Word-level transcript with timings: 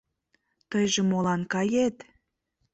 Тыйже 0.69 1.01
молан 1.09 1.41
кает? 1.53 1.97